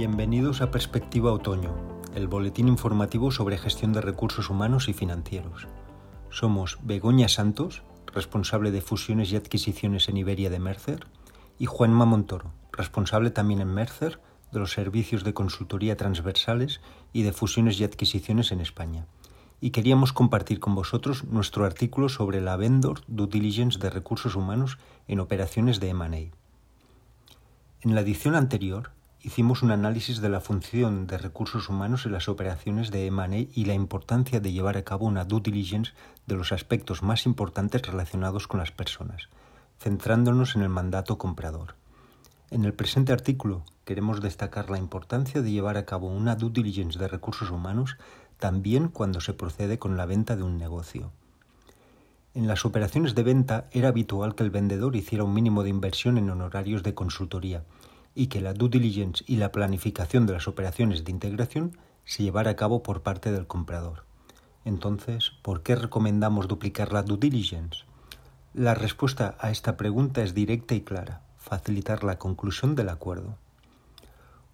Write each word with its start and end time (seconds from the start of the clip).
Bienvenidos 0.00 0.62
a 0.62 0.70
Perspectiva 0.70 1.30
Otoño, 1.30 1.76
el 2.14 2.26
boletín 2.26 2.68
informativo 2.68 3.30
sobre 3.30 3.58
gestión 3.58 3.92
de 3.92 4.00
recursos 4.00 4.48
humanos 4.48 4.88
y 4.88 4.94
financieros. 4.94 5.68
Somos 6.30 6.78
Begoña 6.80 7.28
Santos, 7.28 7.82
responsable 8.06 8.70
de 8.70 8.80
fusiones 8.80 9.30
y 9.30 9.36
adquisiciones 9.36 10.08
en 10.08 10.16
Iberia 10.16 10.48
de 10.48 10.58
Mercer, 10.58 11.06
y 11.58 11.66
Juanma 11.66 12.06
Montoro, 12.06 12.50
responsable 12.72 13.30
también 13.30 13.60
en 13.60 13.74
Mercer 13.74 14.22
de 14.52 14.60
los 14.60 14.72
servicios 14.72 15.22
de 15.22 15.34
consultoría 15.34 15.98
transversales 15.98 16.80
y 17.12 17.22
de 17.22 17.34
fusiones 17.34 17.78
y 17.78 17.84
adquisiciones 17.84 18.52
en 18.52 18.62
España. 18.62 19.04
Y 19.60 19.68
queríamos 19.68 20.14
compartir 20.14 20.60
con 20.60 20.74
vosotros 20.74 21.24
nuestro 21.24 21.66
artículo 21.66 22.08
sobre 22.08 22.40
la 22.40 22.56
vendor 22.56 23.02
due 23.06 23.26
diligence 23.26 23.78
de 23.78 23.90
recursos 23.90 24.34
humanos 24.34 24.78
en 25.08 25.20
operaciones 25.20 25.78
de 25.78 25.90
M&A. 25.90 26.34
En 27.82 27.94
la 27.94 28.00
edición 28.00 28.34
anterior 28.34 28.92
hicimos 29.22 29.62
un 29.62 29.70
análisis 29.70 30.20
de 30.20 30.28
la 30.28 30.40
función 30.40 31.06
de 31.06 31.18
recursos 31.18 31.68
humanos 31.68 32.06
en 32.06 32.12
las 32.12 32.28
operaciones 32.28 32.90
de 32.90 33.06
M&A 33.06 33.36
y 33.36 33.64
la 33.66 33.74
importancia 33.74 34.40
de 34.40 34.52
llevar 34.52 34.76
a 34.76 34.84
cabo 34.84 35.06
una 35.06 35.24
due 35.24 35.40
diligence 35.40 35.92
de 36.26 36.36
los 36.36 36.52
aspectos 36.52 37.02
más 37.02 37.26
importantes 37.26 37.82
relacionados 37.82 38.46
con 38.46 38.60
las 38.60 38.72
personas, 38.72 39.28
centrándonos 39.78 40.56
en 40.56 40.62
el 40.62 40.70
mandato 40.70 41.18
comprador. 41.18 41.74
En 42.50 42.64
el 42.64 42.72
presente 42.72 43.12
artículo 43.12 43.62
queremos 43.84 44.20
destacar 44.22 44.70
la 44.70 44.78
importancia 44.78 45.42
de 45.42 45.52
llevar 45.52 45.76
a 45.76 45.84
cabo 45.84 46.08
una 46.08 46.34
due 46.34 46.50
diligence 46.50 46.98
de 46.98 47.08
recursos 47.08 47.50
humanos 47.50 47.96
también 48.38 48.88
cuando 48.88 49.20
se 49.20 49.34
procede 49.34 49.78
con 49.78 49.96
la 49.96 50.06
venta 50.06 50.34
de 50.34 50.42
un 50.42 50.56
negocio. 50.56 51.12
En 52.32 52.46
las 52.46 52.64
operaciones 52.64 53.14
de 53.14 53.22
venta 53.22 53.68
era 53.72 53.88
habitual 53.88 54.34
que 54.34 54.44
el 54.44 54.50
vendedor 54.50 54.96
hiciera 54.96 55.24
un 55.24 55.34
mínimo 55.34 55.62
de 55.62 55.70
inversión 55.70 56.16
en 56.16 56.30
honorarios 56.30 56.82
de 56.82 56.94
consultoría, 56.94 57.64
y 58.14 58.26
que 58.26 58.40
la 58.40 58.54
due 58.54 58.68
diligence 58.68 59.24
y 59.26 59.36
la 59.36 59.52
planificación 59.52 60.26
de 60.26 60.32
las 60.32 60.48
operaciones 60.48 61.04
de 61.04 61.12
integración 61.12 61.76
se 62.04 62.22
llevara 62.22 62.50
a 62.50 62.56
cabo 62.56 62.82
por 62.82 63.02
parte 63.02 63.30
del 63.32 63.46
comprador. 63.46 64.04
Entonces, 64.64 65.32
¿por 65.42 65.62
qué 65.62 65.76
recomendamos 65.76 66.48
duplicar 66.48 66.92
la 66.92 67.02
due 67.02 67.18
diligence? 67.18 67.84
La 68.52 68.74
respuesta 68.74 69.36
a 69.38 69.50
esta 69.50 69.76
pregunta 69.76 70.22
es 70.22 70.34
directa 70.34 70.74
y 70.74 70.80
clara, 70.80 71.22
facilitar 71.38 72.04
la 72.04 72.18
conclusión 72.18 72.74
del 72.74 72.88
acuerdo. 72.88 73.36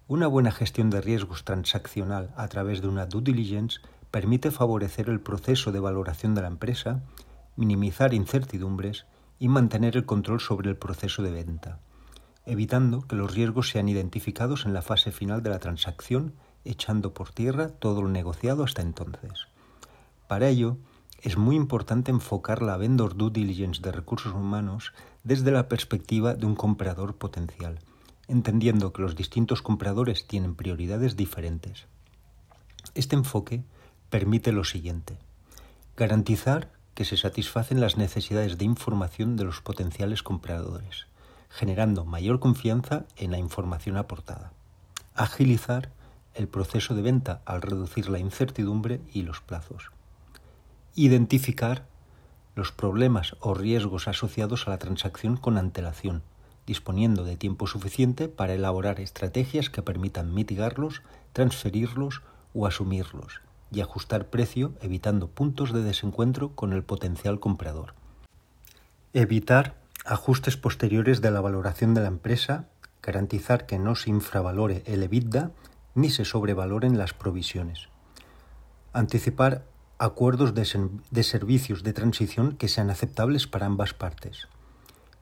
Una 0.07 0.27
buena 0.27 0.51
gestión 0.51 0.89
de 0.89 1.01
riesgos 1.01 1.43
transaccional 1.43 2.33
a 2.37 2.47
través 2.47 2.81
de 2.81 2.87
una 2.87 3.07
due 3.07 3.21
diligence 3.21 3.79
permite 4.11 4.51
favorecer 4.51 5.09
el 5.09 5.19
proceso 5.19 5.71
de 5.71 5.79
valoración 5.79 6.35
de 6.35 6.41
la 6.41 6.47
empresa, 6.47 7.01
minimizar 7.57 8.13
incertidumbres 8.13 9.05
y 9.39 9.49
mantener 9.49 9.97
el 9.97 10.05
control 10.05 10.39
sobre 10.39 10.69
el 10.69 10.77
proceso 10.77 11.23
de 11.23 11.31
venta 11.31 11.79
evitando 12.47 13.01
que 13.01 13.17
los 13.17 13.33
riesgos 13.33 13.69
sean 13.69 13.89
identificados 13.89 14.65
en 14.65 14.73
la 14.73 14.81
fase 14.81 15.11
final 15.11 15.43
de 15.43 15.49
la 15.49 15.59
transacción, 15.59 16.33
echando 16.63 17.13
por 17.13 17.31
tierra 17.31 17.67
todo 17.67 18.01
lo 18.01 18.07
negociado 18.07 18.63
hasta 18.63 18.81
entonces. 18.81 19.47
Para 20.29 20.47
ello, 20.47 20.77
es 21.21 21.37
muy 21.37 21.57
importante 21.57 22.09
enfocar 22.09 22.61
la 22.61 22.77
vendor 22.77 23.17
due 23.17 23.31
diligence 23.31 23.81
de 23.81 23.91
recursos 23.91 24.33
humanos 24.33 24.93
desde 25.25 25.51
la 25.51 25.67
perspectiva 25.67 26.35
de 26.35 26.45
un 26.45 26.55
comprador 26.55 27.17
potencial, 27.17 27.79
entendiendo 28.29 28.93
que 28.93 29.01
los 29.01 29.17
distintos 29.17 29.61
compradores 29.61 30.25
tienen 30.25 30.55
prioridades 30.55 31.17
diferentes. 31.17 31.87
Este 32.95 33.17
enfoque 33.17 33.63
permite 34.09 34.53
lo 34.53 34.63
siguiente. 34.63 35.17
Garantizar 35.97 36.71
que 36.93 37.03
se 37.03 37.17
satisfacen 37.17 37.81
las 37.81 37.97
necesidades 37.97 38.57
de 38.57 38.65
información 38.65 39.35
de 39.35 39.43
los 39.43 39.59
potenciales 39.61 40.23
compradores 40.23 41.07
generando 41.49 42.05
mayor 42.05 42.39
confianza 42.39 43.05
en 43.15 43.31
la 43.31 43.37
información 43.37 43.97
aportada. 43.97 44.51
Agilizar 45.15 45.91
el 46.33 46.47
proceso 46.47 46.93
de 46.93 47.01
venta 47.01 47.41
al 47.45 47.61
reducir 47.61 48.09
la 48.09 48.19
incertidumbre 48.19 49.01
y 49.11 49.23
los 49.23 49.41
plazos. 49.41 49.91
Identificar 50.93 51.85
los 52.55 52.71
problemas 52.71 53.35
o 53.39 53.53
riesgos 53.53 54.07
asociados 54.07 54.67
a 54.67 54.71
la 54.71 54.77
transacción 54.77 55.37
con 55.37 55.57
antelación, 55.57 56.23
disponiendo 56.65 57.23
de 57.23 57.37
tiempo 57.37 57.65
suficiente 57.65 58.27
para 58.27 58.53
elaborar 58.53 58.99
estrategias 58.99 59.69
que 59.69 59.81
permitan 59.81 60.33
mitigarlos, 60.33 61.01
transferirlos 61.33 62.21
o 62.53 62.67
asumirlos, 62.67 63.41
y 63.71 63.81
ajustar 63.81 64.27
precio 64.27 64.73
evitando 64.81 65.27
puntos 65.27 65.73
de 65.73 65.81
desencuentro 65.81 66.49
con 66.49 66.73
el 66.73 66.83
potencial 66.83 67.39
comprador. 67.39 67.93
Evitar 69.13 69.75
ajustes 70.07 70.57
posteriores 70.57 71.21
de 71.21 71.31
la 71.31 71.41
valoración 71.41 71.93
de 71.93 72.01
la 72.01 72.07
empresa, 72.07 72.69
garantizar 73.01 73.65
que 73.65 73.77
no 73.77 73.95
se 73.95 74.09
infravalore 74.09 74.83
el 74.85 75.03
EBITDA 75.03 75.51
ni 75.95 76.09
se 76.09 76.25
sobrevaloren 76.25 76.97
las 76.97 77.13
provisiones. 77.13 77.89
Anticipar 78.93 79.65
acuerdos 79.99 80.53
de, 80.53 80.89
de, 81.11 81.23
servicios 81.23 81.83
de 81.83 81.93
transición 81.93 82.55
que 82.55 82.67
sean 82.67 82.89
aceptables 82.89 83.47
para 83.47 83.65
ambas 83.65 83.93
partes. 83.93 84.47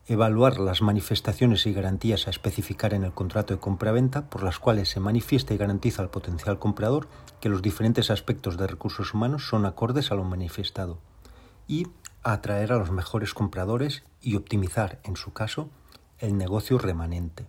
Evaluar 0.06 0.60
las 0.60 0.82
manifestaciones 0.82 1.66
y 1.66 1.72
garantías 1.72 2.26
a 2.26 2.30
especificar 2.30 2.94
en 2.94 3.02
el 3.02 3.12
contrato 3.12 3.54
de 3.54 3.60
compraventa 3.60 4.28
por 4.30 4.44
las 4.44 4.58
cuales 4.58 4.88
se 4.88 5.00
manifiesta 5.00 5.52
y 5.52 5.56
garantiza 5.56 6.02
al 6.02 6.10
potencial 6.10 6.58
comprador 6.58 7.08
que 7.40 7.48
los 7.48 7.62
diferentes 7.62 8.10
aspectos 8.10 8.56
de 8.56 8.68
recursos 8.68 9.14
humanos 9.14 9.48
son 9.48 9.66
acordes 9.66 10.12
a 10.12 10.14
lo 10.14 10.22
manifestado. 10.22 10.98
Y 11.66 11.88
atraer 12.32 12.72
a 12.72 12.78
los 12.78 12.90
mejores 12.90 13.34
compradores 13.34 14.02
y 14.20 14.36
optimizar, 14.36 14.98
en 15.04 15.16
su 15.16 15.32
caso, 15.32 15.70
el 16.18 16.36
negocio 16.36 16.78
remanente. 16.78 17.46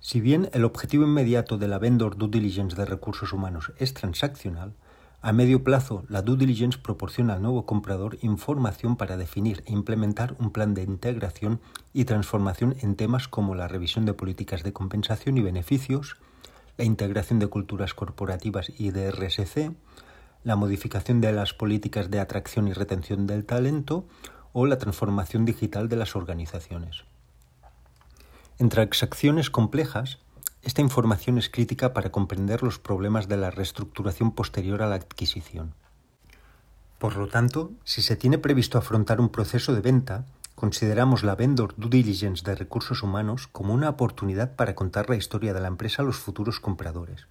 Si 0.00 0.20
bien 0.20 0.50
el 0.52 0.64
objetivo 0.64 1.04
inmediato 1.04 1.58
de 1.58 1.68
la 1.68 1.78
vendor 1.78 2.16
due 2.16 2.28
diligence 2.28 2.76
de 2.76 2.84
recursos 2.84 3.32
humanos 3.32 3.72
es 3.78 3.94
transaccional, 3.94 4.74
a 5.20 5.32
medio 5.32 5.62
plazo 5.62 6.04
la 6.08 6.22
due 6.22 6.36
diligence 6.36 6.78
proporciona 6.78 7.34
al 7.34 7.42
nuevo 7.42 7.64
comprador 7.66 8.18
información 8.22 8.96
para 8.96 9.16
definir 9.16 9.62
e 9.66 9.72
implementar 9.72 10.34
un 10.40 10.50
plan 10.50 10.74
de 10.74 10.82
integración 10.82 11.60
y 11.92 12.04
transformación 12.04 12.76
en 12.80 12.96
temas 12.96 13.28
como 13.28 13.54
la 13.54 13.68
revisión 13.68 14.04
de 14.04 14.14
políticas 14.14 14.64
de 14.64 14.72
compensación 14.72 15.36
y 15.38 15.42
beneficios, 15.42 16.16
la 16.76 16.84
integración 16.84 17.38
de 17.38 17.46
culturas 17.46 17.94
corporativas 17.94 18.72
y 18.76 18.90
de 18.90 19.10
RSC, 19.12 19.72
la 20.44 20.56
modificación 20.56 21.20
de 21.20 21.32
las 21.32 21.54
políticas 21.54 22.10
de 22.10 22.20
atracción 22.20 22.68
y 22.68 22.72
retención 22.72 23.26
del 23.26 23.44
talento 23.44 24.06
o 24.52 24.66
la 24.66 24.78
transformación 24.78 25.44
digital 25.44 25.88
de 25.88 25.96
las 25.96 26.16
organizaciones. 26.16 27.04
En 28.58 28.68
transacciones 28.68 29.50
complejas, 29.50 30.18
esta 30.62 30.80
información 30.80 31.38
es 31.38 31.48
crítica 31.48 31.92
para 31.92 32.12
comprender 32.12 32.62
los 32.62 32.78
problemas 32.78 33.28
de 33.28 33.36
la 33.36 33.50
reestructuración 33.50 34.32
posterior 34.32 34.82
a 34.82 34.86
la 34.86 34.96
adquisición. 34.96 35.74
Por 36.98 37.16
lo 37.16 37.26
tanto, 37.26 37.72
si 37.82 38.00
se 38.00 38.14
tiene 38.14 38.38
previsto 38.38 38.78
afrontar 38.78 39.20
un 39.20 39.30
proceso 39.30 39.74
de 39.74 39.80
venta, 39.80 40.24
consideramos 40.54 41.24
la 41.24 41.34
vendor 41.34 41.74
due 41.76 41.90
diligence 41.90 42.44
de 42.44 42.54
recursos 42.54 43.02
humanos 43.02 43.48
como 43.48 43.74
una 43.74 43.88
oportunidad 43.88 44.54
para 44.54 44.76
contar 44.76 45.10
la 45.10 45.16
historia 45.16 45.52
de 45.52 45.60
la 45.60 45.66
empresa 45.66 46.02
a 46.02 46.04
los 46.04 46.16
futuros 46.16 46.60
compradores. 46.60 47.26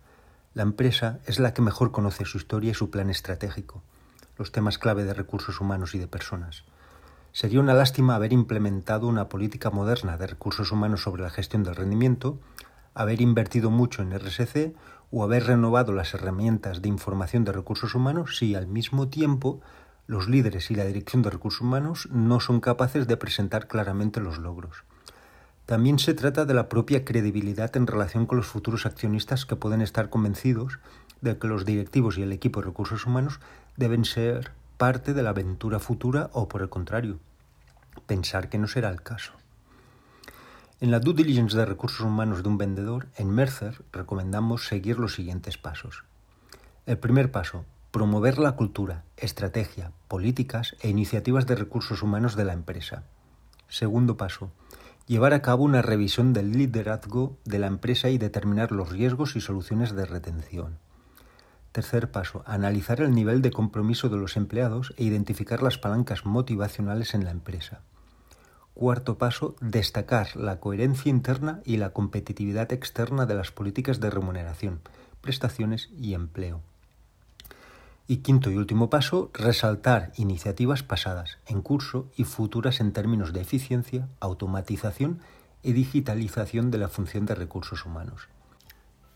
La 0.54 0.64
empresa 0.64 1.20
es 1.26 1.40
la 1.40 1.54
que 1.54 1.62
mejor 1.62 1.92
conoce 1.92 2.26
su 2.26 2.38
historia 2.38 2.72
y 2.72 2.74
su 2.74 2.90
plan 2.90 3.10
estratégico, 3.10 3.82
los 4.38 4.52
temas 4.52 4.78
clave 4.78 5.06
de 5.06 5.14
recursos 5.14 5.62
humanos 5.62 5.96
y 5.96 5.98
de 5.98 6.10
personas. 6.10 6.66
Sería 7.32 7.62
una 7.62 7.74
lástima 7.74 8.16
haber 8.16 8.34
implementado 8.34 9.08
una 9.08 9.30
política 9.30 9.70
moderna 9.70 10.18
de 10.18 10.28
recursos 10.28 10.74
humanos 10.74 11.04
sobre 11.04 11.24
la 11.24 11.30
gestión 11.30 11.64
del 11.64 11.78
rendimiento, 11.78 12.38
haber 12.94 13.22
invertido 13.22 13.70
mucho 13.70 14.02
en 14.02 14.12
RSC 14.12 14.76
o 15.10 15.24
haber 15.24 15.46
renovado 15.46 15.94
las 15.94 16.14
herramientas 16.14 16.82
de 16.82 16.90
información 16.90 17.46
de 17.46 17.54
recursos 17.54 17.96
humanos 17.96 18.36
si 18.36 18.54
al 18.54 18.68
mismo 18.68 19.08
tiempo 19.08 19.62
los 20.06 20.28
líderes 20.28 20.70
y 20.70 20.76
la 20.76 20.84
dirección 20.84 21.22
de 21.22 21.30
recursos 21.30 21.62
humanos 21.62 22.10
no 22.12 22.42
son 22.42 22.60
capaces 22.60 23.08
de 23.08 23.16
presentar 23.16 23.70
claramente 23.70 24.20
los 24.20 24.38
logros. 24.38 24.84
También 25.72 26.00
se 26.00 26.14
trata 26.14 26.44
de 26.44 26.54
la 26.54 26.68
propia 26.68 27.06
credibilidad 27.06 27.78
en 27.78 27.88
relación 27.88 28.26
con 28.26 28.36
los 28.36 28.48
futuros 28.48 28.86
accionistas 28.86 29.46
que 29.46 29.56
pueden 29.56 29.80
estar 29.80 30.10
convencidos 30.10 30.80
de 31.22 31.38
que 31.38 31.48
los 31.48 31.64
directivos 31.64 32.18
y 32.18 32.24
el 32.24 32.34
equipo 32.34 32.60
de 32.60 32.66
recursos 32.66 33.06
humanos 33.06 33.40
deben 33.78 34.04
ser 34.04 34.52
parte 34.76 35.14
de 35.14 35.24
la 35.24 35.30
aventura 35.30 35.80
futura 35.80 36.30
o 36.34 36.50
por 36.50 36.62
el 36.62 36.68
contrario, 36.68 37.20
pensar 38.06 38.50
que 38.50 38.58
no 38.58 38.68
será 38.68 38.90
el 38.90 39.02
caso. 39.02 39.32
En 40.82 40.92
la 40.92 41.00
due 41.00 41.14
diligence 41.14 41.56
de 41.56 41.64
recursos 41.64 42.02
humanos 42.02 42.44
de 42.44 42.50
un 42.50 42.58
vendedor, 42.58 43.08
en 43.16 43.30
Mercer 43.30 43.82
recomendamos 43.94 44.68
seguir 44.68 45.00
los 45.00 45.16
siguientes 45.16 45.58
pasos. 45.58 46.04
El 46.86 46.98
primer 46.98 47.32
paso, 47.32 47.64
promover 47.92 48.40
la 48.40 48.58
cultura, 48.58 49.06
estrategia, 49.16 49.94
políticas 50.10 50.76
e 50.82 50.90
iniciativas 50.90 51.48
de 51.48 51.56
recursos 51.56 52.04
humanos 52.04 52.36
de 52.36 52.44
la 52.44 52.52
empresa. 52.52 53.04
Segundo 53.70 54.18
paso, 54.18 54.52
llevar 55.12 55.34
a 55.34 55.42
cabo 55.42 55.66
una 55.66 55.82
revisión 55.82 56.32
del 56.32 56.54
liderazgo 56.54 57.38
de 57.44 57.60
la 57.60 57.68
empresa 57.68 58.10
y 58.10 58.18
determinar 58.18 58.72
los 58.72 58.92
riesgos 58.92 59.36
y 59.36 59.42
soluciones 59.42 59.94
de 59.94 60.06
retención. 60.06 60.78
Tercer 61.74 62.12
paso, 62.12 62.44
analizar 62.46 63.02
el 63.02 63.14
nivel 63.14 63.42
de 63.42 63.52
compromiso 63.52 64.08
de 64.08 64.16
los 64.16 64.38
empleados 64.38 64.94
e 64.96 65.04
identificar 65.04 65.62
las 65.64 65.78
palancas 65.78 66.26
motivacionales 66.26 67.14
en 67.14 67.26
la 67.26 67.32
empresa. 67.32 67.82
Cuarto 68.74 69.18
paso, 69.18 69.58
destacar 69.60 70.38
la 70.38 70.62
coherencia 70.62 71.10
interna 71.10 71.60
y 71.66 71.76
la 71.76 71.90
competitividad 71.90 72.72
externa 72.72 73.26
de 73.26 73.36
las 73.36 73.52
políticas 73.52 74.00
de 74.00 74.12
remuneración, 74.12 74.80
prestaciones 75.20 75.90
y 76.00 76.14
empleo. 76.14 76.62
Y 78.12 78.18
quinto 78.18 78.52
y 78.52 78.58
último 78.58 78.90
paso, 78.90 79.32
resaltar 79.34 80.12
iniciativas 80.18 80.84
pasadas, 80.84 81.38
en 81.48 81.62
curso 81.62 82.12
y 82.18 82.26
futuras 82.26 82.82
en 82.82 82.92
términos 82.92 83.32
de 83.32 83.40
eficiencia, 83.40 84.10
automatización 84.20 85.22
y 85.64 85.72
digitalización 85.72 86.72
de 86.72 86.78
la 86.78 86.90
función 86.90 87.26
de 87.26 87.36
recursos 87.36 87.86
humanos. 87.86 88.28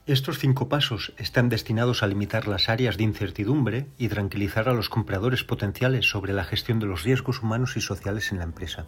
Estos 0.06 0.39
cinco 0.39 0.69
pasos 0.69 1.12
están 1.18 1.50
destinados 1.50 2.03
a 2.03 2.07
limitar 2.07 2.47
las 2.47 2.69
áreas 2.69 2.95
de 2.95 3.03
incertidumbre 3.03 3.89
y 3.97 4.07
tranquilizar 4.07 4.69
a 4.69 4.74
los 4.74 4.88
compradores 4.88 5.44
potenciales 5.44 6.09
sobre 6.09 6.31
la 6.31 6.45
gestión 6.45 6.80
de 6.80 6.86
los 6.86 7.03
riesgos 7.03 7.44
humanos 7.44 7.75
y 7.75 7.81
sociales 7.81 8.31
en 8.31 8.38
la 8.38 8.45
empresa. 8.45 8.86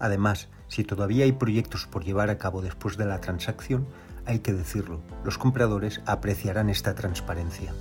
Además, 0.00 0.48
si 0.66 0.82
todavía 0.82 1.26
hay 1.26 1.32
proyectos 1.32 1.86
por 1.86 2.04
llevar 2.04 2.28
a 2.28 2.38
cabo 2.38 2.60
después 2.60 2.96
de 2.96 3.06
la 3.06 3.20
transacción, 3.20 3.86
hay 4.26 4.40
que 4.40 4.52
decirlo, 4.52 5.00
los 5.24 5.38
compradores 5.38 6.00
apreciarán 6.06 6.70
esta 6.70 6.96
transparencia. 6.96 7.72